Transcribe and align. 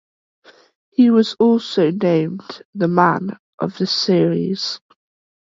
He 0.89 1.11
was 1.11 1.35
also 1.35 1.91
named 1.91 2.63
the 2.73 2.87
Man 2.87 3.37
of 3.59 3.77
the 3.77 3.85
Series. 3.85 4.79